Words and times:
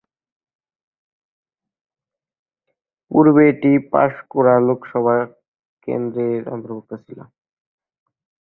পূর্বে 3.11 3.43
এটি 3.51 3.71
পাঁশকুড়া 3.91 4.55
লোকসভা 4.67 5.17
কেন্দ্র 5.87 6.17
এর 6.29 6.43
অন্তর্গত 6.53 6.89
ছিল। 7.05 7.19